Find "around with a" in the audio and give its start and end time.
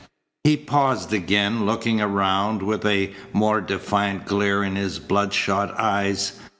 2.01-3.13